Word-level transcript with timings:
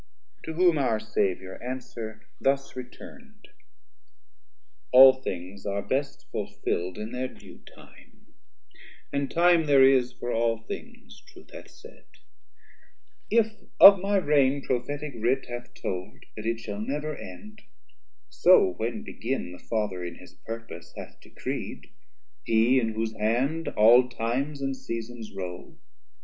180 0.45 0.47
To 0.47 0.53
whom 0.65 0.77
our 0.79 0.99
saviour 0.99 1.61
answer 1.61 2.25
thus 2.39 2.75
return'd. 2.75 3.49
All 4.91 5.13
things 5.21 5.63
are 5.67 5.83
best 5.83 6.25
fullfil'd 6.31 6.97
in 6.97 7.11
thir 7.11 7.27
due 7.27 7.59
time, 7.59 8.33
And 9.13 9.29
time 9.29 9.65
there 9.67 9.83
is 9.83 10.11
for 10.11 10.31
all 10.33 10.57
things, 10.63 11.21
Truth 11.27 11.51
hath 11.53 11.69
said: 11.69 12.05
If 13.29 13.59
of 13.79 13.99
my 13.99 14.17
raign 14.19 14.63
Prophetic 14.63 15.13
Writ 15.17 15.45
hath 15.45 15.71
told 15.75 16.23
That 16.35 16.47
it 16.47 16.59
shall 16.59 16.81
never 16.81 17.15
end, 17.15 17.61
so 18.27 18.73
when 18.77 19.03
begin 19.03 19.51
The 19.51 19.59
Father 19.59 20.03
in 20.03 20.15
his 20.15 20.33
purpose 20.33 20.95
hath 20.97 21.19
decreed, 21.21 21.91
He 22.43 22.79
in 22.79 22.93
whose 22.93 23.15
hand 23.15 23.67
all 23.77 24.09
times 24.09 24.63
and 24.63 24.75
seasons 24.75 25.31
roul. 25.35 25.77